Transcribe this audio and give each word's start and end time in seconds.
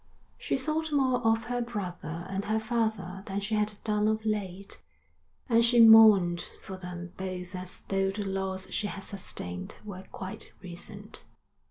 She 0.39 0.57
thought 0.57 0.91
more 0.91 1.19
of 1.21 1.43
her 1.43 1.61
brother 1.61 2.25
and 2.27 2.45
her 2.45 2.59
father 2.59 3.21
than 3.27 3.39
she 3.39 3.53
had 3.53 3.75
done 3.83 4.07
of 4.07 4.25
late, 4.25 4.81
and 5.47 5.63
she 5.63 5.79
mourned 5.79 6.41
for 6.63 6.75
them 6.75 7.13
both 7.17 7.53
as 7.53 7.81
though 7.81 8.09
the 8.09 8.23
loss 8.23 8.67
she 8.71 8.87
had 8.87 9.03
sustained 9.03 9.75
were 9.85 10.01
quite 10.11 10.53
recent. 10.63 11.25